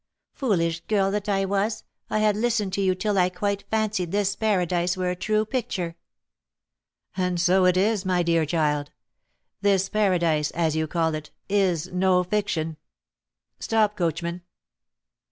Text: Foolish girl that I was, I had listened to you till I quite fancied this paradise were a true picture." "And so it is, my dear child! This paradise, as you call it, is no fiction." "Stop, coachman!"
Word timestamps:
Foolish 0.33 0.79
girl 0.87 1.11
that 1.11 1.29
I 1.29 1.45
was, 1.45 1.83
I 2.09 2.17
had 2.21 2.35
listened 2.35 2.73
to 2.73 2.81
you 2.81 2.95
till 2.95 3.19
I 3.19 3.29
quite 3.29 3.65
fancied 3.69 4.11
this 4.11 4.35
paradise 4.35 4.97
were 4.97 5.11
a 5.11 5.15
true 5.15 5.45
picture." 5.45 5.95
"And 7.15 7.39
so 7.39 7.65
it 7.65 7.77
is, 7.77 8.03
my 8.03 8.23
dear 8.23 8.43
child! 8.47 8.89
This 9.61 9.89
paradise, 9.89 10.49
as 10.55 10.75
you 10.75 10.87
call 10.87 11.13
it, 11.13 11.29
is 11.47 11.93
no 11.93 12.23
fiction." 12.23 12.77
"Stop, 13.59 13.95
coachman!" 13.95 14.41